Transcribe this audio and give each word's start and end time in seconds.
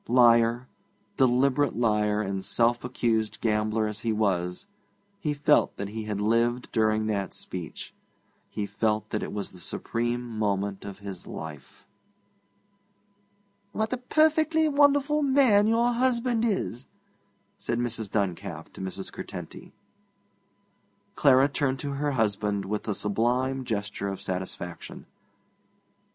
Liar, 0.07 0.67
deliberate 1.17 1.75
liar 1.77 2.21
and 2.23 2.43
self 2.43 2.83
accused 2.83 3.39
gambler 3.39 3.87
as 3.87 3.99
he 3.99 4.11
was, 4.11 4.65
he 5.19 5.31
felt 5.31 5.77
that 5.77 5.89
he 5.89 6.05
had 6.05 6.19
lived 6.19 6.71
during 6.71 7.05
that 7.05 7.35
speech; 7.35 7.93
he 8.49 8.65
felt 8.65 9.11
that 9.11 9.21
it 9.21 9.31
was 9.31 9.51
the 9.51 9.59
supreme 9.59 10.23
moment 10.39 10.85
of 10.85 10.97
his 11.05 11.27
life. 11.27 11.85
'What 13.73 13.93
a 13.93 13.97
perfectly 13.97 14.67
wonderful 14.67 15.21
man 15.21 15.67
your 15.67 15.91
husband 15.91 16.43
is!' 16.45 16.87
said 17.59 17.77
Mrs. 17.77 18.09
Duncalf 18.09 18.73
to 18.73 18.81
Mrs. 18.81 19.13
Curtenty. 19.13 19.71
Clara 21.15 21.47
turned 21.47 21.77
to 21.77 21.91
her 21.91 22.13
husband 22.13 22.65
with 22.65 22.87
a 22.87 22.95
sublime 22.95 23.65
gesture 23.65 24.07
of 24.07 24.19
satisfaction. 24.19 25.05